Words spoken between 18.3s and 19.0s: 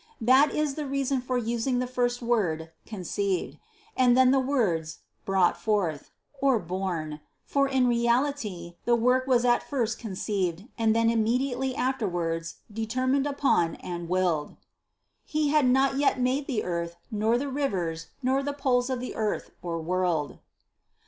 the poles of